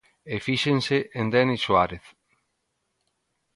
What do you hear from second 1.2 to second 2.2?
Denis Suárez.